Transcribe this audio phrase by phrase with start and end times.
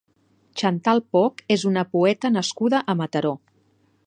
[0.61, 3.37] Chantal Poch és una poeta nascuda a Mataró.